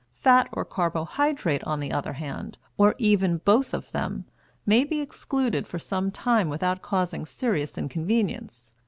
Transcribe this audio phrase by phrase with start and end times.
[0.15, 4.25] Fat or carbohydrate, on the other hand, or even both of them,
[4.65, 8.73] may be excluded for some time without causing serious inconvenience.